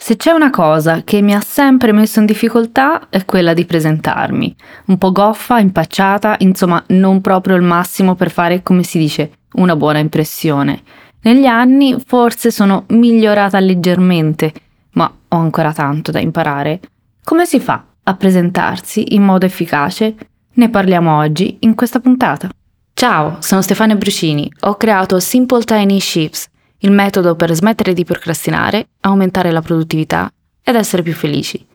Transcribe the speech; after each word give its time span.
Se 0.00 0.16
c'è 0.16 0.30
una 0.30 0.50
cosa 0.50 1.02
che 1.02 1.20
mi 1.20 1.34
ha 1.34 1.40
sempre 1.40 1.90
messo 1.90 2.20
in 2.20 2.24
difficoltà 2.24 3.08
è 3.10 3.24
quella 3.24 3.52
di 3.52 3.64
presentarmi. 3.64 4.54
Un 4.86 4.96
po' 4.96 5.10
goffa, 5.10 5.58
impacciata, 5.58 6.36
insomma 6.38 6.82
non 6.90 7.20
proprio 7.20 7.56
il 7.56 7.62
massimo 7.62 8.14
per 8.14 8.30
fare, 8.30 8.62
come 8.62 8.84
si 8.84 8.96
dice, 8.96 9.32
una 9.54 9.74
buona 9.74 9.98
impressione. 9.98 10.82
Negli 11.22 11.46
anni 11.46 11.96
forse 12.06 12.52
sono 12.52 12.84
migliorata 12.90 13.58
leggermente, 13.58 14.52
ma 14.92 15.12
ho 15.28 15.36
ancora 15.36 15.72
tanto 15.72 16.12
da 16.12 16.20
imparare. 16.20 16.80
Come 17.24 17.44
si 17.44 17.58
fa 17.58 17.84
a 18.04 18.14
presentarsi 18.14 19.16
in 19.16 19.24
modo 19.24 19.46
efficace? 19.46 20.14
Ne 20.54 20.70
parliamo 20.70 21.18
oggi 21.18 21.56
in 21.60 21.74
questa 21.74 21.98
puntata. 21.98 22.48
Ciao, 22.94 23.38
sono 23.40 23.62
Stefania 23.62 23.96
Brucini, 23.96 24.50
ho 24.60 24.76
creato 24.76 25.18
Simple 25.18 25.64
Tiny 25.64 25.98
Shifts 25.98 26.48
il 26.80 26.92
metodo 26.92 27.34
per 27.34 27.52
smettere 27.54 27.92
di 27.92 28.04
procrastinare, 28.04 28.88
aumentare 29.00 29.50
la 29.50 29.62
produttività 29.62 30.30
ed 30.62 30.76
essere 30.76 31.02
più 31.02 31.12
felici. 31.12 31.66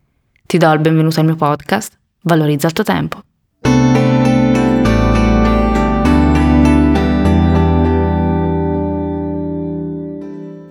Ti 0.45 0.57
do 0.57 0.71
il 0.71 0.79
benvenuto 0.79 1.19
al 1.19 1.25
mio 1.25 1.35
podcast, 1.35 1.97
Valorizza 2.25 2.67
il 2.67 2.73
tuo 2.73 2.83
tempo. 2.85 3.21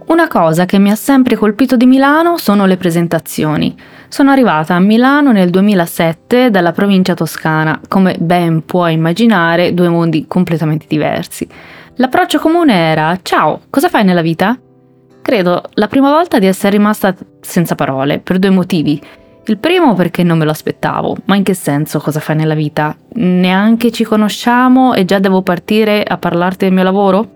Una 0.06 0.28
cosa 0.28 0.64
che 0.64 0.78
mi 0.78 0.90
ha 0.90 0.94
sempre 0.94 1.36
colpito 1.36 1.76
di 1.76 1.84
Milano 1.84 2.38
sono 2.38 2.64
le 2.64 2.78
presentazioni. 2.78 3.76
Sono 4.08 4.30
arrivata 4.30 4.74
a 4.74 4.78
Milano 4.78 5.32
nel 5.32 5.50
2007 5.50 6.50
dalla 6.50 6.72
provincia 6.72 7.12
toscana, 7.12 7.80
come 7.88 8.16
ben 8.18 8.64
puoi 8.64 8.94
immaginare, 8.94 9.74
due 9.74 9.88
mondi 9.88 10.26
completamente 10.26 10.86
diversi. 10.88 11.46
L'approccio 11.96 12.38
comune 12.38 12.74
era 12.74 13.18
Ciao, 13.22 13.60
cosa 13.68 13.90
fai 13.90 14.02
nella 14.02 14.22
vita? 14.22 14.58
Credo 15.20 15.62
la 15.74 15.88
prima 15.88 16.10
volta 16.10 16.38
di 16.38 16.46
essere 16.46 16.76
rimasta 16.76 17.14
senza 17.40 17.74
parole, 17.74 18.18
per 18.18 18.38
due 18.38 18.48
motivi. 18.48 19.00
Il 19.44 19.58
primo 19.58 19.92
perché 19.92 20.22
non 20.22 20.38
me 20.38 20.46
lo 20.46 20.52
aspettavo, 20.52 21.16
ma 21.26 21.36
in 21.36 21.42
che 21.42 21.52
senso 21.52 21.98
cosa 21.98 22.18
fai 22.18 22.36
nella 22.36 22.54
vita? 22.54 22.96
Neanche 23.14 23.90
ci 23.90 24.04
conosciamo 24.04 24.94
e 24.94 25.04
già 25.04 25.18
devo 25.18 25.42
partire 25.42 26.02
a 26.02 26.16
parlarti 26.16 26.64
del 26.64 26.74
mio 26.74 26.82
lavoro? 26.82 27.28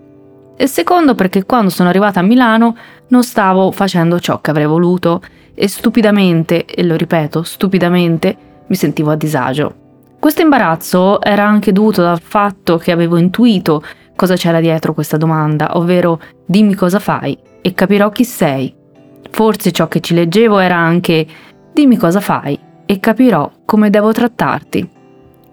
E 0.57 0.65
secondo 0.65 1.13
perché 1.13 1.45
quando 1.45 1.69
sono 1.69 1.89
arrivata 1.89 2.19
a 2.19 2.23
Milano 2.23 2.75
non 3.09 3.23
stavo 3.23 3.71
facendo 3.71 4.19
ciò 4.19 4.41
che 4.41 4.49
avrei 4.49 4.65
voluto 4.65 5.21
e 5.53 5.67
stupidamente, 5.67 6.65
e 6.65 6.83
lo 6.83 6.95
ripeto, 6.95 7.43
stupidamente, 7.43 8.35
mi 8.65 8.75
sentivo 8.75 9.11
a 9.11 9.15
disagio. 9.15 9.75
Questo 10.19 10.41
imbarazzo 10.41 11.21
era 11.21 11.45
anche 11.45 11.71
dovuto 11.71 12.01
dal 12.01 12.19
fatto 12.19 12.77
che 12.77 12.91
avevo 12.91 13.17
intuito 13.17 13.83
cosa 14.17 14.35
c'era 14.35 14.59
dietro 14.59 14.93
questa 14.93 15.15
domanda, 15.15 15.77
ovvero 15.77 16.19
dimmi 16.45 16.75
cosa 16.75 16.99
fai 16.99 17.37
e 17.61 17.73
capirò 17.73 18.09
chi 18.09 18.25
sei. 18.25 18.75
Forse 19.29 19.71
ciò 19.71 19.87
che 19.87 20.01
ci 20.01 20.13
leggevo 20.13 20.57
era 20.57 20.75
anche 20.75 21.25
dimmi 21.71 21.95
cosa 21.95 22.19
fai 22.19 22.59
e 22.85 22.99
capirò 22.99 23.49
come 23.63 23.89
devo 23.89 24.11
trattarti. 24.11 24.89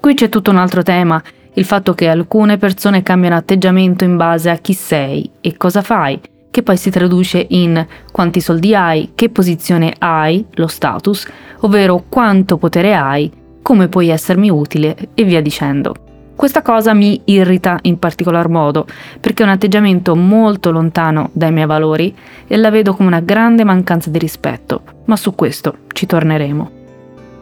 Qui 0.01 0.15
c'è 0.15 0.29
tutto 0.29 0.51
un 0.51 0.57
altro 0.57 0.83
tema, 0.83 1.23
il 1.55 1.65
fatto 1.65 1.95
che 1.95 2.09
alcune 2.09 2.57
persone 2.57 3.03
cambiano 3.03 3.37
atteggiamento 3.37 4.03
in 4.03 4.17
base 4.17 4.51
a 4.51 4.57
chi 4.57 4.73
sei 4.73 5.31
e 5.41 5.57
cosa 5.57 5.83
fai, 5.83 6.21
che 6.51 6.63
poi 6.63 6.77
si 6.77 6.91
traduce 6.91 7.47
in 7.51 7.87
quanti 8.11 8.41
soldi 8.41 8.75
hai, 8.75 9.13
che 9.15 9.29
posizione 9.29 9.95
hai, 9.99 10.47
lo 10.55 10.67
status, 10.67 11.29
ovvero 11.61 12.05
quanto 12.09 12.57
potere 12.57 12.95
hai, 12.95 13.31
come 13.61 13.89
puoi 13.89 14.09
essermi 14.09 14.51
utile 14.51 14.97
e 15.15 15.25
via 15.25 15.41
dicendo. 15.41 16.04
Questa 16.37 16.63
cosa 16.63 16.95
mi 16.95 17.21
irrita 17.27 17.79
in 17.83 17.99
particolar 17.99 18.49
modo 18.49 18.87
perché 19.21 19.43
è 19.43 19.47
un 19.47 19.53
atteggiamento 19.53 20.17
molto 20.17 20.73
lontano 20.73 21.31
dai 21.33 21.53
miei 21.53 21.67
valori 21.67 22.15
e 22.47 22.57
la 22.57 22.71
vedo 22.71 22.95
come 22.95 23.09
una 23.09 23.21
grande 23.21 23.63
mancanza 23.63 24.11
di 24.11 24.19
rispetto, 24.19 24.83
ma 25.05 25.17
su 25.17 25.35
questo 25.35 25.77
ci 25.93 26.07
torneremo. 26.07 26.71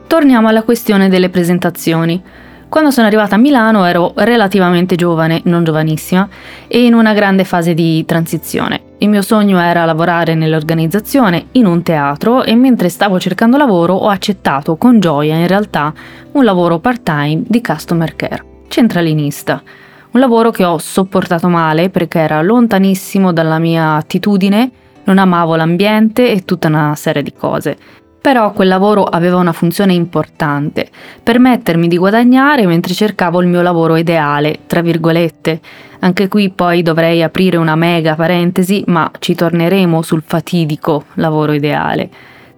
Torniamo 0.06 0.48
alla 0.48 0.62
questione 0.62 1.08
delle 1.08 1.30
presentazioni. 1.30 2.22
Quando 2.68 2.90
sono 2.90 3.06
arrivata 3.06 3.34
a 3.34 3.38
Milano 3.38 3.86
ero 3.86 4.12
relativamente 4.14 4.94
giovane, 4.94 5.40
non 5.44 5.64
giovanissima, 5.64 6.28
e 6.68 6.84
in 6.84 6.92
una 6.94 7.14
grande 7.14 7.44
fase 7.44 7.72
di 7.74 8.04
transizione. 8.04 8.80
Il 8.98 9.08
mio 9.08 9.22
sogno 9.22 9.58
era 9.58 9.86
lavorare 9.86 10.34
nell'organizzazione 10.34 11.46
in 11.52 11.64
un 11.66 11.82
teatro 11.82 12.44
e 12.44 12.54
mentre 12.54 12.90
stavo 12.90 13.18
cercando 13.18 13.56
lavoro 13.56 13.94
ho 13.94 14.08
accettato 14.08 14.76
con 14.76 15.00
gioia 15.00 15.34
in 15.34 15.46
realtà 15.46 15.92
un 16.32 16.44
lavoro 16.44 16.78
part-time 16.78 17.42
di 17.46 17.60
customer 17.62 18.14
care 18.14 18.50
centralinista. 18.72 19.62
Un 20.12 20.20
lavoro 20.20 20.50
che 20.50 20.64
ho 20.64 20.78
sopportato 20.78 21.48
male 21.48 21.90
perché 21.90 22.20
era 22.20 22.40
lontanissimo 22.40 23.30
dalla 23.30 23.58
mia 23.58 23.96
attitudine, 23.96 24.70
non 25.04 25.18
amavo 25.18 25.56
l'ambiente 25.56 26.30
e 26.30 26.44
tutta 26.46 26.68
una 26.68 26.94
serie 26.96 27.22
di 27.22 27.34
cose. 27.34 27.76
Però 28.22 28.52
quel 28.52 28.68
lavoro 28.68 29.04
aveva 29.04 29.36
una 29.36 29.52
funzione 29.52 29.92
importante, 29.92 30.88
permettermi 31.22 31.86
di 31.86 31.98
guadagnare 31.98 32.66
mentre 32.66 32.94
cercavo 32.94 33.42
il 33.42 33.48
mio 33.48 33.60
lavoro 33.60 33.96
ideale, 33.96 34.60
tra 34.66 34.80
virgolette. 34.80 35.60
Anche 36.00 36.28
qui 36.28 36.48
poi 36.50 36.82
dovrei 36.82 37.22
aprire 37.22 37.58
una 37.58 37.76
mega 37.76 38.14
parentesi, 38.14 38.84
ma 38.86 39.10
ci 39.18 39.34
torneremo 39.34 40.00
sul 40.00 40.22
fatidico 40.24 41.04
lavoro 41.14 41.52
ideale. 41.52 42.08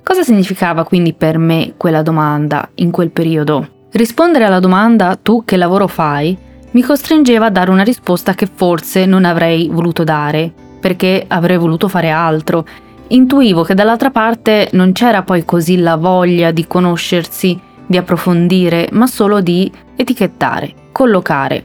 Cosa 0.05 0.23
significava 0.23 0.85
quindi 0.85 1.13
per 1.13 1.39
me 1.39 1.73
quella 1.77 2.03
domanda 2.03 2.69
in 2.75 2.91
quel 2.91 3.11
periodo? 3.11 3.74
Rispondere 3.95 4.45
alla 4.45 4.59
domanda 4.59 5.15
tu 5.15 5.45
che 5.45 5.57
lavoro 5.57 5.87
fai 5.87 6.37
mi 6.73 6.83
costringeva 6.83 7.47
a 7.47 7.51
dare 7.51 7.71
una 7.71 7.85
risposta 7.85 8.35
che 8.35 8.49
forse 8.53 9.07
non 9.07 9.25
avrei 9.25 9.69
voluto 9.69 10.03
dare, 10.03 10.53
perché 10.81 11.25
avrei 11.29 11.57
voluto 11.57 11.87
fare 11.87 12.11
altro. 12.11 12.67
Intuivo 13.07 13.63
che 13.63 13.75
dall'altra 13.75 14.11
parte 14.11 14.69
non 14.73 14.91
c'era 14.91 15.23
poi 15.23 15.45
così 15.45 15.79
la 15.79 15.95
voglia 15.95 16.51
di 16.51 16.67
conoscersi, 16.67 17.57
di 17.87 17.97
approfondire, 17.97 18.89
ma 18.91 19.07
solo 19.07 19.41
di 19.41 19.71
etichettare, 19.95 20.75
collocare. 20.91 21.65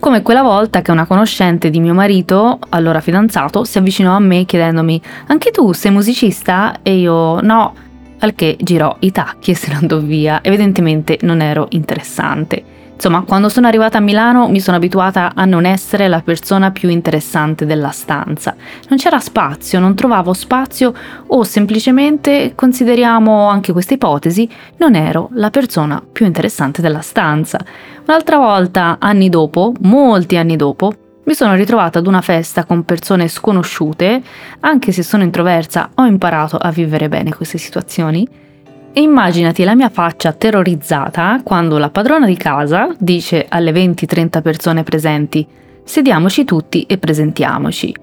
Come 0.00 0.22
quella 0.22 0.42
volta 0.42 0.82
che 0.82 0.90
una 0.90 1.06
conoscente 1.06 1.70
di 1.70 1.78
mio 1.78 1.94
marito, 1.94 2.58
allora 2.70 2.98
fidanzato, 2.98 3.62
si 3.62 3.78
avvicinò 3.78 4.16
a 4.16 4.20
me 4.20 4.44
chiedendomi: 4.44 5.00
Anche 5.28 5.52
tu 5.52 5.70
sei 5.72 5.92
musicista? 5.92 6.80
E 6.82 6.96
io 6.96 7.40
no 7.40 7.74
al 8.22 8.34
che 8.34 8.56
girò 8.60 8.96
i 9.00 9.12
tacchi 9.12 9.52
e 9.52 9.54
se 9.54 9.68
ne 9.68 9.76
andò 9.76 9.98
via. 9.98 10.40
Evidentemente 10.42 11.18
non 11.22 11.40
ero 11.40 11.66
interessante. 11.70 12.80
Insomma, 13.04 13.22
quando 13.22 13.48
sono 13.48 13.66
arrivata 13.66 13.98
a 13.98 14.00
Milano 14.00 14.48
mi 14.48 14.60
sono 14.60 14.76
abituata 14.76 15.32
a 15.34 15.44
non 15.44 15.64
essere 15.64 16.06
la 16.06 16.20
persona 16.20 16.70
più 16.70 16.88
interessante 16.88 17.66
della 17.66 17.90
stanza. 17.90 18.54
Non 18.88 18.96
c'era 18.96 19.18
spazio, 19.18 19.80
non 19.80 19.96
trovavo 19.96 20.32
spazio 20.32 20.94
o 21.26 21.42
semplicemente, 21.42 22.52
consideriamo 22.54 23.48
anche 23.48 23.72
questa 23.72 23.94
ipotesi, 23.94 24.48
non 24.76 24.94
ero 24.94 25.30
la 25.32 25.50
persona 25.50 26.00
più 26.00 26.26
interessante 26.26 26.80
della 26.80 27.00
stanza. 27.00 27.58
Un'altra 28.06 28.38
volta, 28.38 28.98
anni 29.00 29.28
dopo, 29.28 29.72
molti 29.80 30.36
anni 30.36 30.54
dopo, 30.54 30.92
mi 31.24 31.34
sono 31.34 31.54
ritrovata 31.54 32.00
ad 32.00 32.06
una 32.06 32.20
festa 32.20 32.64
con 32.64 32.84
persone 32.84 33.28
sconosciute, 33.28 34.20
anche 34.60 34.90
se 34.90 35.02
sono 35.02 35.22
introversa 35.22 35.90
ho 35.94 36.04
imparato 36.04 36.56
a 36.56 36.70
vivere 36.70 37.08
bene 37.08 37.34
queste 37.34 37.58
situazioni. 37.58 38.26
E 38.92 39.00
immaginati 39.00 39.64
la 39.64 39.74
mia 39.74 39.88
faccia 39.88 40.32
terrorizzata 40.32 41.40
quando 41.42 41.78
la 41.78 41.90
padrona 41.90 42.26
di 42.26 42.36
casa 42.36 42.94
dice 42.98 43.46
alle 43.48 43.70
20-30 43.70 44.42
persone 44.42 44.82
presenti 44.82 45.46
sediamoci 45.84 46.44
tutti 46.44 46.82
e 46.82 46.98
presentiamoci. 46.98 47.94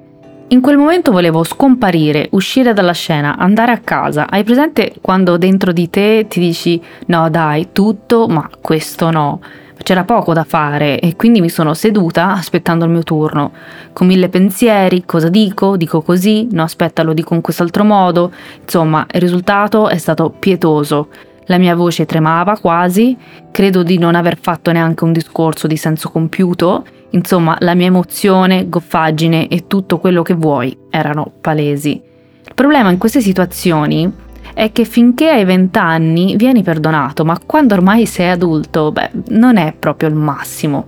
In 0.52 0.62
quel 0.62 0.78
momento 0.78 1.12
volevo 1.12 1.44
scomparire, 1.44 2.28
uscire 2.32 2.74
dalla 2.74 2.94
scena, 2.94 3.38
andare 3.38 3.72
a 3.72 3.78
casa. 3.78 4.28
Hai 4.28 4.44
presente 4.44 4.96
quando 5.00 5.38
dentro 5.38 5.72
di 5.72 5.92
te 5.92 6.26
ti 6.28 6.40
dici 6.40 6.82
no 7.08 7.30
dai, 7.30 7.70
tutto, 7.72 8.28
ma 8.28 8.50
questo 8.60 9.12
no 9.12 9.40
c'era 9.84 10.04
poco 10.04 10.34
da 10.34 10.44
fare 10.44 11.00
e 11.00 11.16
quindi 11.16 11.42
mi 11.42 11.50
sono 11.50 11.74
seduta 11.74 12.32
aspettando 12.34 12.86
il 12.86 12.92
mio 12.92 13.04
turno, 13.04 13.52
con 13.94 14.08
mille 14.08 14.30
pensieri, 14.30 15.06
cosa 15.06 15.30
dico, 15.30 15.78
dico 15.78 16.02
così, 16.02 16.48
no 16.52 16.64
aspetta 16.64 17.04
lo 17.04 17.14
dico 17.14 17.34
in 17.34 17.42
quest'altro 17.42 17.84
modo, 17.84 18.32
insomma 18.62 19.06
il 19.12 19.20
risultato 19.20 19.88
è 19.90 19.98
stato 19.98 20.30
pietoso. 20.30 21.08
La 21.46 21.58
mia 21.58 21.76
voce 21.76 22.06
tremava 22.06 22.60
quasi, 22.60 23.18
credo 23.52 23.82
di 23.82 23.98
non 23.98 24.14
aver 24.14 24.38
fatto 24.40 24.72
neanche 24.72 25.04
un 25.04 25.12
discorso 25.12 25.66
di 25.66 25.78
senso 25.78 26.10
compiuto, 26.12 26.86
insomma 27.12 27.56
la 27.62 27.74
mia 27.74 27.88
emozione, 27.88 28.70
goffaggine 28.70 29.48
e 29.48 29.66
tutto 29.66 29.98
quello 29.98 30.22
che 30.22 30.36
vuoi 30.36 30.78
erano 30.92 31.32
palesi. 31.42 32.00
Il 32.46 32.54
problema 32.54 32.92
in 32.92 33.00
queste 33.00 33.22
situazioni 33.22 34.12
è 34.54 34.72
che 34.72 34.86
finché 34.86 35.30
hai 35.30 35.46
20 35.46 35.78
anni 35.78 36.36
vieni 36.36 36.64
perdonato, 36.64 37.26
ma 37.26 37.40
quando 37.46 37.74
ormai 37.74 38.06
sei 38.06 38.30
adulto, 38.30 38.92
beh, 38.92 39.12
non 39.30 39.58
è 39.58 39.74
proprio 39.78 40.10
il 40.10 40.16
massimo. 40.16 40.86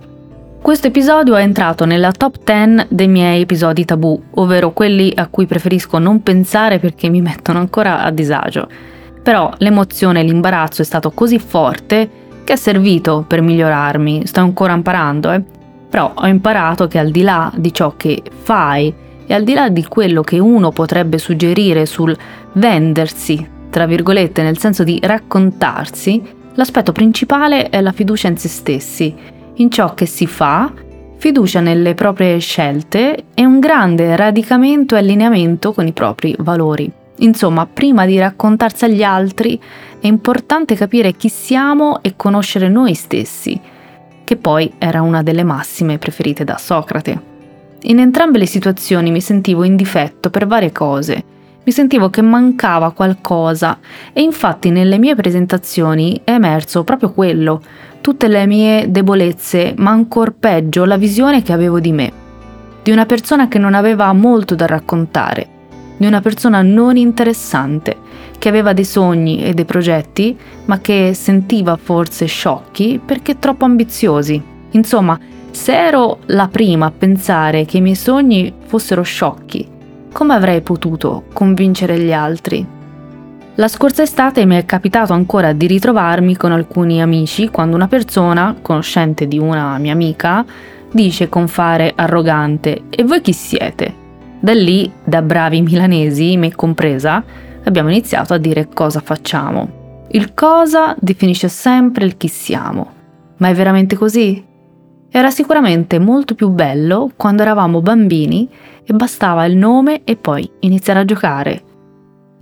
Questo 0.62 0.86
episodio 0.86 1.34
è 1.34 1.42
entrato 1.42 1.84
nella 1.84 2.12
top 2.12 2.36
10 2.44 2.86
dei 2.88 3.08
miei 3.08 3.40
episodi 3.40 3.84
tabù, 3.84 4.22
ovvero 4.34 4.72
quelli 4.72 5.12
a 5.14 5.26
cui 5.26 5.44
preferisco 5.44 5.98
non 5.98 6.22
pensare 6.22 6.78
perché 6.78 7.08
mi 7.08 7.20
mettono 7.20 7.58
ancora 7.58 8.04
a 8.04 8.10
disagio. 8.10 8.68
Però 9.22 9.52
l'emozione 9.58 10.20
e 10.20 10.22
l'imbarazzo 10.22 10.82
è 10.82 10.84
stato 10.84 11.10
così 11.10 11.40
forte 11.40 12.08
che 12.44 12.52
è 12.52 12.56
servito 12.56 13.24
per 13.26 13.40
migliorarmi, 13.42 14.26
sto 14.26 14.40
ancora 14.40 14.72
imparando, 14.72 15.32
eh. 15.32 15.42
Però 15.88 16.12
ho 16.14 16.26
imparato 16.26 16.86
che 16.86 16.98
al 16.98 17.10
di 17.10 17.22
là 17.22 17.52
di 17.54 17.74
ciò 17.74 17.94
che 17.96 18.22
fai 18.42 18.94
e 19.32 19.34
al 19.34 19.44
di 19.44 19.54
là 19.54 19.68
di 19.70 19.84
quello 19.86 20.22
che 20.22 20.38
uno 20.38 20.70
potrebbe 20.70 21.16
suggerire 21.16 21.86
sul 21.86 22.16
vendersi 22.52 23.60
tra 23.72 23.86
virgolette, 23.86 24.42
nel 24.42 24.58
senso 24.58 24.84
di 24.84 25.00
raccontarsi, 25.02 26.22
l'aspetto 26.56 26.92
principale 26.92 27.70
è 27.70 27.80
la 27.80 27.92
fiducia 27.92 28.28
in 28.28 28.36
se 28.36 28.48
stessi, 28.48 29.14
in 29.54 29.70
ciò 29.70 29.94
che 29.94 30.04
si 30.04 30.26
fa, 30.26 30.70
fiducia 31.16 31.60
nelle 31.60 31.94
proprie 31.94 32.38
scelte 32.38 33.24
e 33.32 33.46
un 33.46 33.60
grande 33.60 34.14
radicamento 34.14 34.94
e 34.94 34.98
allineamento 34.98 35.72
con 35.72 35.86
i 35.86 35.92
propri 35.92 36.36
valori. 36.40 36.92
Insomma, 37.20 37.64
prima 37.64 38.04
di 38.04 38.18
raccontarsi 38.18 38.84
agli 38.84 39.02
altri 39.02 39.58
è 39.98 40.06
importante 40.06 40.74
capire 40.74 41.14
chi 41.14 41.30
siamo 41.30 42.02
e 42.02 42.12
conoscere 42.14 42.68
noi 42.68 42.92
stessi, 42.92 43.58
che 44.22 44.36
poi 44.36 44.70
era 44.76 45.00
una 45.00 45.22
delle 45.22 45.44
massime 45.44 45.96
preferite 45.96 46.44
da 46.44 46.58
Socrate. 46.58 47.31
In 47.84 47.98
entrambe 47.98 48.38
le 48.38 48.46
situazioni 48.46 49.10
mi 49.10 49.20
sentivo 49.20 49.64
in 49.64 49.74
difetto 49.74 50.30
per 50.30 50.46
varie 50.46 50.70
cose. 50.70 51.24
Mi 51.64 51.72
sentivo 51.72 52.10
che 52.10 52.22
mancava 52.22 52.92
qualcosa 52.92 53.78
e 54.12 54.22
infatti 54.22 54.70
nelle 54.70 54.98
mie 54.98 55.16
presentazioni 55.16 56.20
è 56.22 56.30
emerso 56.30 56.84
proprio 56.84 57.12
quello, 57.12 57.60
tutte 58.00 58.28
le 58.28 58.46
mie 58.46 58.88
debolezze, 58.88 59.74
ma 59.78 59.90
ancor 59.90 60.34
peggio 60.34 60.84
la 60.84 60.96
visione 60.96 61.42
che 61.42 61.52
avevo 61.52 61.80
di 61.80 61.90
me, 61.90 62.12
di 62.84 62.92
una 62.92 63.06
persona 63.06 63.48
che 63.48 63.58
non 63.58 63.74
aveva 63.74 64.12
molto 64.12 64.54
da 64.54 64.66
raccontare, 64.66 65.48
di 65.96 66.06
una 66.06 66.20
persona 66.20 66.62
non 66.62 66.96
interessante, 66.96 67.96
che 68.38 68.48
aveva 68.48 68.72
dei 68.72 68.84
sogni 68.84 69.44
e 69.44 69.54
dei 69.54 69.64
progetti, 69.64 70.36
ma 70.66 70.78
che 70.78 71.14
sentiva 71.14 71.76
forse 71.76 72.26
sciocchi 72.26 73.00
perché 73.04 73.40
troppo 73.40 73.64
ambiziosi. 73.64 74.40
Insomma, 74.70 75.18
se 75.52 75.76
ero 75.76 76.18
la 76.26 76.48
prima 76.48 76.86
a 76.86 76.90
pensare 76.90 77.64
che 77.66 77.76
i 77.76 77.80
miei 77.82 77.94
sogni 77.94 78.52
fossero 78.64 79.02
sciocchi, 79.02 79.68
come 80.10 80.34
avrei 80.34 80.62
potuto 80.62 81.24
convincere 81.32 81.98
gli 81.98 82.12
altri? 82.12 82.66
La 83.56 83.68
scorsa 83.68 84.00
estate 84.00 84.46
mi 84.46 84.56
è 84.56 84.64
capitato 84.64 85.12
ancora 85.12 85.52
di 85.52 85.66
ritrovarmi 85.66 86.36
con 86.36 86.52
alcuni 86.52 87.02
amici 87.02 87.48
quando 87.48 87.76
una 87.76 87.86
persona, 87.86 88.56
conoscente 88.62 89.28
di 89.28 89.38
una 89.38 89.76
mia 89.76 89.92
amica, 89.92 90.42
dice 90.90 91.28
con 91.28 91.48
fare 91.48 91.92
arrogante 91.94 92.84
E 92.88 93.04
voi 93.04 93.20
chi 93.20 93.34
siete? 93.34 93.94
Da 94.40 94.54
lì, 94.54 94.90
da 95.04 95.20
bravi 95.20 95.60
milanesi, 95.60 96.36
me 96.38 96.54
compresa, 96.54 97.22
abbiamo 97.64 97.90
iniziato 97.90 98.32
a 98.32 98.38
dire 98.38 98.68
cosa 98.72 99.00
facciamo. 99.00 100.06
Il 100.08 100.32
cosa 100.34 100.96
definisce 100.98 101.48
sempre 101.48 102.06
il 102.06 102.16
chi 102.16 102.28
siamo. 102.28 102.90
Ma 103.36 103.48
è 103.48 103.54
veramente 103.54 103.96
così? 103.96 104.50
Era 105.14 105.30
sicuramente 105.30 105.98
molto 105.98 106.34
più 106.34 106.48
bello 106.48 107.10
quando 107.16 107.42
eravamo 107.42 107.82
bambini 107.82 108.48
e 108.82 108.94
bastava 108.94 109.44
il 109.44 109.58
nome 109.58 110.04
e 110.04 110.16
poi 110.16 110.50
iniziare 110.60 111.00
a 111.00 111.04
giocare. 111.04 111.62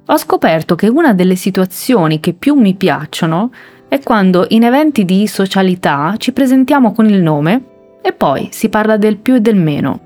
Ho 0.06 0.16
scoperto 0.16 0.76
che 0.76 0.86
una 0.86 1.12
delle 1.12 1.34
situazioni 1.34 2.20
che 2.20 2.32
più 2.32 2.54
mi 2.54 2.74
piacciono 2.74 3.50
è 3.88 3.98
quando 4.00 4.46
in 4.50 4.62
eventi 4.62 5.04
di 5.04 5.26
socialità 5.26 6.14
ci 6.16 6.32
presentiamo 6.32 6.92
con 6.92 7.08
il 7.08 7.20
nome 7.20 7.64
e 8.02 8.12
poi 8.12 8.50
si 8.52 8.68
parla 8.68 8.96
del 8.96 9.16
più 9.16 9.34
e 9.34 9.40
del 9.40 9.56
meno. 9.56 10.00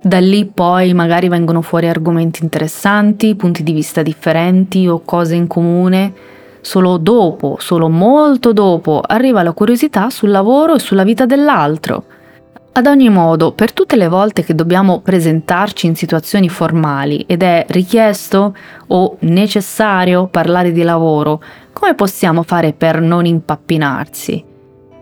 Da 0.00 0.20
lì 0.20 0.46
poi 0.46 0.94
magari 0.94 1.28
vengono 1.28 1.60
fuori 1.60 1.86
argomenti 1.86 2.42
interessanti, 2.42 3.34
punti 3.34 3.62
di 3.62 3.72
vista 3.72 4.00
differenti 4.00 4.88
o 4.88 5.02
cose 5.04 5.34
in 5.34 5.46
comune 5.46 6.12
Solo 6.64 6.96
dopo, 6.96 7.58
solo 7.60 7.90
molto 7.90 8.54
dopo, 8.54 9.02
arriva 9.04 9.42
la 9.42 9.52
curiosità 9.52 10.08
sul 10.08 10.30
lavoro 10.30 10.76
e 10.76 10.78
sulla 10.78 11.04
vita 11.04 11.26
dell'altro. 11.26 12.04
Ad 12.72 12.86
ogni 12.86 13.10
modo, 13.10 13.52
per 13.52 13.74
tutte 13.74 13.96
le 13.96 14.08
volte 14.08 14.42
che 14.42 14.54
dobbiamo 14.54 15.00
presentarci 15.00 15.86
in 15.86 15.94
situazioni 15.94 16.48
formali 16.48 17.22
ed 17.28 17.42
è 17.42 17.66
richiesto 17.68 18.56
o 18.86 19.16
necessario 19.20 20.26
parlare 20.28 20.72
di 20.72 20.82
lavoro, 20.82 21.42
come 21.74 21.94
possiamo 21.94 22.42
fare 22.42 22.72
per 22.72 22.98
non 23.02 23.26
impappinarsi? 23.26 24.42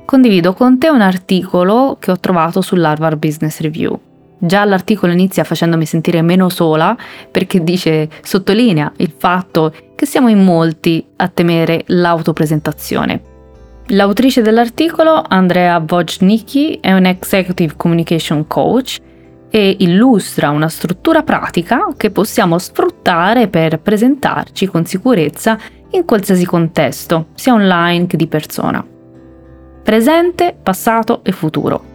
Condivido 0.04 0.54
con 0.54 0.80
te 0.80 0.88
un 0.88 1.00
articolo 1.00 1.96
che 2.00 2.10
ho 2.10 2.18
trovato 2.18 2.60
sull'Harvard 2.60 3.18
Business 3.18 3.60
Review. 3.60 4.00
Già 4.44 4.64
l'articolo 4.64 5.12
inizia 5.12 5.44
facendomi 5.44 5.86
sentire 5.86 6.20
meno 6.20 6.48
sola 6.48 6.96
perché 7.30 7.62
dice, 7.62 8.08
sottolinea 8.22 8.92
il 8.96 9.14
fatto 9.16 9.72
che 9.94 10.04
siamo 10.04 10.28
in 10.28 10.42
molti 10.42 11.06
a 11.14 11.28
temere 11.28 11.84
l'autopresentazione. 11.86 13.22
L'autrice 13.86 14.42
dell'articolo, 14.42 15.22
Andrea 15.28 15.80
Wojnicki, 15.88 16.80
è 16.80 16.92
un 16.92 17.06
Executive 17.06 17.74
Communication 17.76 18.48
Coach 18.48 18.98
e 19.48 19.76
illustra 19.78 20.50
una 20.50 20.68
struttura 20.68 21.22
pratica 21.22 21.86
che 21.96 22.10
possiamo 22.10 22.58
sfruttare 22.58 23.46
per 23.46 23.78
presentarci 23.78 24.66
con 24.66 24.84
sicurezza 24.84 25.56
in 25.90 26.04
qualsiasi 26.04 26.44
contesto, 26.44 27.26
sia 27.34 27.54
online 27.54 28.08
che 28.08 28.16
di 28.16 28.26
persona. 28.26 28.84
Presente, 29.84 30.56
passato 30.60 31.20
e 31.22 31.30
futuro 31.30 31.90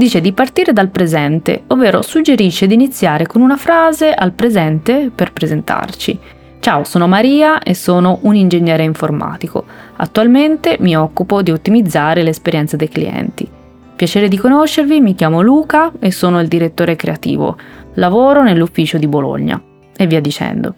dice 0.00 0.22
di 0.22 0.32
partire 0.32 0.72
dal 0.72 0.88
presente, 0.88 1.64
ovvero 1.66 2.00
suggerisce 2.00 2.66
di 2.66 2.72
iniziare 2.72 3.26
con 3.26 3.42
una 3.42 3.58
frase 3.58 4.14
al 4.14 4.32
presente 4.32 5.10
per 5.14 5.30
presentarci. 5.30 6.18
Ciao, 6.58 6.84
sono 6.84 7.06
Maria 7.06 7.58
e 7.60 7.74
sono 7.74 8.18
un 8.22 8.34
ingegnere 8.34 8.82
informatico. 8.82 9.62
Attualmente 9.96 10.78
mi 10.80 10.96
occupo 10.96 11.42
di 11.42 11.50
ottimizzare 11.50 12.22
l'esperienza 12.22 12.78
dei 12.78 12.88
clienti. 12.88 13.46
Piacere 13.94 14.28
di 14.28 14.38
conoscervi, 14.38 15.00
mi 15.00 15.14
chiamo 15.14 15.42
Luca 15.42 15.92
e 16.00 16.10
sono 16.10 16.40
il 16.40 16.48
direttore 16.48 16.96
creativo. 16.96 17.58
Lavoro 17.94 18.42
nell'ufficio 18.42 18.96
di 18.96 19.06
Bologna. 19.06 19.62
E 19.94 20.06
via 20.06 20.20
dicendo. 20.20 20.74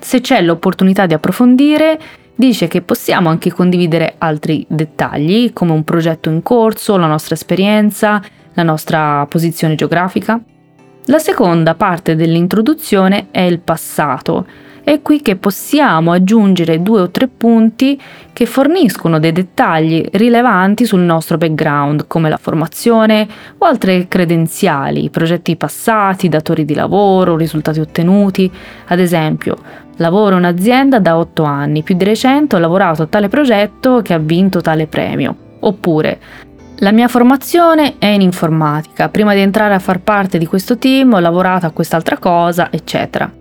Se 0.00 0.20
c'è 0.20 0.42
l'opportunità 0.42 1.06
di 1.06 1.14
approfondire, 1.14 2.00
dice 2.34 2.66
che 2.66 2.82
possiamo 2.82 3.28
anche 3.28 3.52
condividere 3.52 4.16
altri 4.18 4.66
dettagli, 4.68 5.52
come 5.52 5.70
un 5.70 5.84
progetto 5.84 6.30
in 6.30 6.42
corso, 6.42 6.96
la 6.96 7.06
nostra 7.06 7.36
esperienza, 7.36 8.20
la 8.56 8.62
nostra 8.62 9.24
posizione 9.26 9.76
geografica. 9.76 10.40
La 11.06 11.18
seconda 11.18 11.76
parte 11.76 12.16
dell'introduzione 12.16 13.28
è 13.30 13.42
il 13.42 13.60
passato. 13.60 14.46
È 14.82 15.02
qui 15.02 15.20
che 15.20 15.36
possiamo 15.36 16.12
aggiungere 16.12 16.80
due 16.80 17.00
o 17.00 17.10
tre 17.10 17.28
punti 17.28 18.00
che 18.32 18.46
forniscono 18.46 19.18
dei 19.18 19.32
dettagli 19.32 20.04
rilevanti 20.12 20.84
sul 20.84 21.00
nostro 21.00 21.38
background, 21.38 22.06
come 22.06 22.28
la 22.28 22.36
formazione 22.36 23.26
o 23.58 23.66
altre 23.66 24.06
credenziali, 24.06 25.10
progetti 25.10 25.56
passati, 25.56 26.28
datori 26.28 26.64
di 26.64 26.74
lavoro, 26.74 27.36
risultati 27.36 27.80
ottenuti. 27.80 28.50
Ad 28.86 29.00
esempio, 29.00 29.56
lavoro 29.96 30.36
in 30.36 30.42
un'azienda 30.42 31.00
da 31.00 31.16
otto 31.16 31.42
anni, 31.42 31.82
più 31.82 31.96
di 31.96 32.04
recente 32.04 32.54
ho 32.54 32.60
lavorato 32.60 33.02
a 33.02 33.06
tale 33.06 33.28
progetto 33.28 34.02
che 34.02 34.14
ha 34.14 34.18
vinto 34.18 34.60
tale 34.60 34.86
premio. 34.86 35.36
Oppure, 35.58 36.20
la 36.80 36.92
mia 36.92 37.08
formazione 37.08 37.94
è 37.96 38.06
in 38.06 38.20
informatica, 38.20 39.08
prima 39.08 39.32
di 39.32 39.40
entrare 39.40 39.72
a 39.72 39.78
far 39.78 40.00
parte 40.00 40.36
di 40.36 40.44
questo 40.44 40.76
team 40.76 41.14
ho 41.14 41.18
lavorato 41.20 41.64
a 41.64 41.70
quest'altra 41.70 42.18
cosa, 42.18 42.68
eccetera. 42.70 43.32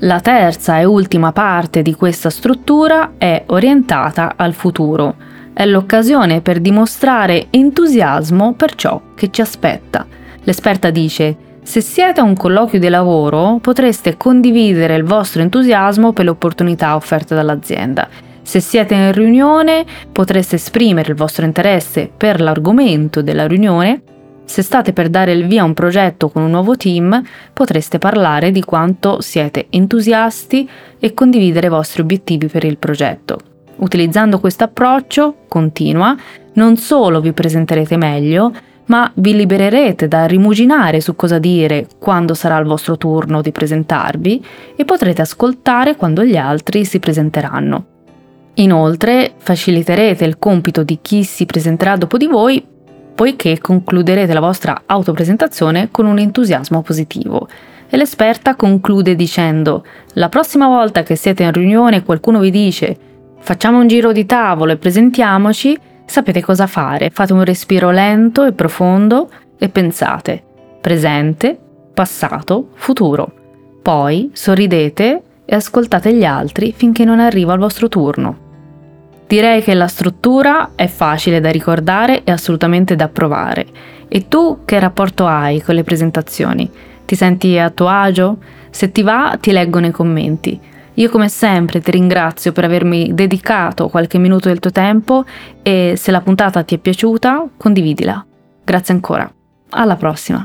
La 0.00 0.18
terza 0.18 0.78
e 0.80 0.84
ultima 0.84 1.30
parte 1.30 1.82
di 1.82 1.94
questa 1.94 2.30
struttura 2.30 3.12
è 3.16 3.44
orientata 3.46 4.32
al 4.34 4.54
futuro. 4.54 5.14
È 5.52 5.64
l'occasione 5.66 6.40
per 6.40 6.58
dimostrare 6.58 7.46
entusiasmo 7.50 8.54
per 8.54 8.74
ciò 8.74 9.00
che 9.14 9.30
ci 9.30 9.40
aspetta. 9.40 10.04
L'esperta 10.42 10.90
dice 10.90 11.36
se 11.62 11.80
siete 11.80 12.20
a 12.20 12.24
un 12.24 12.34
colloquio 12.34 12.80
di 12.80 12.88
lavoro 12.88 13.58
potreste 13.60 14.16
condividere 14.16 14.96
il 14.96 15.04
vostro 15.04 15.42
entusiasmo 15.42 16.12
per 16.12 16.24
le 16.24 16.30
opportunità 16.30 16.96
offerte 16.96 17.36
dall'azienda 17.36 18.08
se 18.42 18.60
siete 18.60 18.94
in 18.94 19.12
riunione 19.12 19.84
potreste 20.10 20.56
esprimere 20.56 21.10
il 21.10 21.16
vostro 21.16 21.44
interesse 21.44 22.10
per 22.14 22.40
l'argomento 22.40 23.22
della 23.22 23.46
riunione. 23.46 24.02
Se 24.44 24.62
state 24.62 24.92
per 24.92 25.08
dare 25.08 25.32
il 25.32 25.46
via 25.46 25.62
a 25.62 25.64
un 25.64 25.74
progetto 25.74 26.28
con 26.28 26.42
un 26.42 26.50
nuovo 26.50 26.76
team, 26.76 27.22
potreste 27.52 27.98
parlare 27.98 28.50
di 28.50 28.62
quanto 28.62 29.20
siete 29.20 29.66
entusiasti 29.70 30.68
e 30.98 31.14
condividere 31.14 31.68
i 31.68 31.70
vostri 31.70 32.02
obiettivi 32.02 32.48
per 32.48 32.64
il 32.64 32.76
progetto. 32.76 33.38
Utilizzando 33.76 34.40
questo 34.40 34.64
approccio, 34.64 35.44
continua, 35.46 36.16
non 36.54 36.76
solo 36.76 37.20
vi 37.20 37.32
presenterete 37.32 37.96
meglio, 37.96 38.52
ma 38.86 39.10
vi 39.14 39.34
libererete 39.34 40.08
da 40.08 40.26
rimuginare 40.26 41.00
su 41.00 41.14
cosa 41.14 41.38
dire 41.38 41.86
quando 41.98 42.34
sarà 42.34 42.58
il 42.58 42.66
vostro 42.66 42.98
turno 42.98 43.40
di 43.40 43.52
presentarvi 43.52 44.44
e 44.76 44.84
potrete 44.84 45.22
ascoltare 45.22 45.94
quando 45.94 46.24
gli 46.24 46.36
altri 46.36 46.84
si 46.84 46.98
presenteranno. 46.98 47.89
Inoltre 48.60 49.32
faciliterete 49.38 50.26
il 50.26 50.38
compito 50.38 50.82
di 50.82 50.98
chi 51.00 51.24
si 51.24 51.46
presenterà 51.46 51.96
dopo 51.96 52.18
di 52.18 52.26
voi 52.26 52.62
poiché 53.14 53.58
concluderete 53.58 54.34
la 54.34 54.40
vostra 54.40 54.82
autopresentazione 54.84 55.88
con 55.90 56.04
un 56.04 56.18
entusiasmo 56.18 56.82
positivo. 56.82 57.48
E 57.88 57.96
l'esperta 57.96 58.56
conclude 58.56 59.14
dicendo: 59.14 59.84
La 60.14 60.28
prossima 60.28 60.68
volta 60.68 61.02
che 61.02 61.16
siete 61.16 61.42
in 61.42 61.52
riunione 61.52 61.96
e 61.96 62.02
qualcuno 62.02 62.38
vi 62.38 62.50
dice 62.50 62.96
facciamo 63.40 63.78
un 63.78 63.88
giro 63.88 64.12
di 64.12 64.26
tavolo 64.26 64.72
e 64.72 64.76
presentiamoci, 64.76 65.78
sapete 66.04 66.42
cosa 66.42 66.66
fare. 66.66 67.08
Fate 67.10 67.32
un 67.32 67.44
respiro 67.44 67.90
lento 67.90 68.44
e 68.44 68.52
profondo 68.52 69.30
e 69.58 69.70
pensate 69.70 70.44
presente, 70.80 71.58
passato, 71.94 72.70
futuro. 72.74 73.32
Poi 73.82 74.30
sorridete 74.32 75.22
e 75.44 75.54
ascoltate 75.54 76.14
gli 76.14 76.24
altri 76.24 76.72
finché 76.72 77.04
non 77.04 77.20
arriva 77.20 77.54
il 77.54 77.58
vostro 77.58 77.88
turno. 77.88 78.48
Direi 79.30 79.62
che 79.62 79.74
la 79.74 79.86
struttura 79.86 80.70
è 80.74 80.88
facile 80.88 81.38
da 81.38 81.52
ricordare 81.52 82.24
e 82.24 82.32
assolutamente 82.32 82.96
da 82.96 83.06
provare. 83.06 83.64
E 84.08 84.26
tu 84.26 84.62
che 84.64 84.80
rapporto 84.80 85.24
hai 85.24 85.62
con 85.62 85.76
le 85.76 85.84
presentazioni? 85.84 86.68
Ti 87.04 87.14
senti 87.14 87.56
a 87.56 87.70
tuo 87.70 87.86
agio? 87.86 88.38
Se 88.70 88.90
ti 88.90 89.02
va, 89.02 89.38
ti 89.40 89.52
leggo 89.52 89.78
nei 89.78 89.92
commenti. 89.92 90.58
Io 90.94 91.08
come 91.10 91.28
sempre 91.28 91.80
ti 91.80 91.92
ringrazio 91.92 92.50
per 92.50 92.64
avermi 92.64 93.14
dedicato 93.14 93.88
qualche 93.88 94.18
minuto 94.18 94.48
del 94.48 94.58
tuo 94.58 94.72
tempo 94.72 95.24
e 95.62 95.94
se 95.96 96.10
la 96.10 96.22
puntata 96.22 96.64
ti 96.64 96.74
è 96.74 96.78
piaciuta, 96.78 97.50
condividila. 97.56 98.26
Grazie 98.64 98.94
ancora. 98.94 99.32
Alla 99.70 99.94
prossima. 99.94 100.44